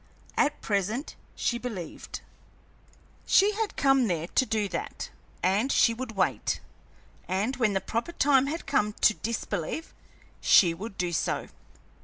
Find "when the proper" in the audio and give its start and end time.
7.57-8.11